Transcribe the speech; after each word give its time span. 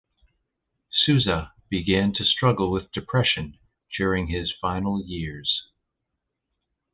Sousa 0.91 1.53
began 1.69 2.11
to 2.15 2.23
struggle 2.25 2.71
with 2.71 2.91
depression 2.91 3.59
during 3.95 4.25
his 4.29 4.51
final 4.59 4.99
years. 5.05 5.61